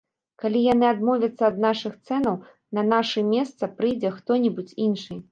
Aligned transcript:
Калі 0.43 0.59
яны 0.67 0.85
адмовяцца 0.91 1.43
ад 1.51 1.59
нашых 1.65 1.99
цэнаў, 2.07 2.39
на 2.77 2.83
наша 2.93 3.23
месца 3.33 3.69
прыйдзе 3.77 4.09
хто-небудзь 4.15 4.73
іншы. 4.87 5.19